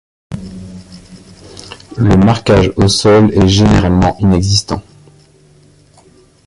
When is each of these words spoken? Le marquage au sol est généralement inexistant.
Le 1.95 2.17
marquage 2.17 2.73
au 2.75 2.87
sol 2.87 3.29
est 3.35 3.47
généralement 3.47 4.17
inexistant. 4.17 4.81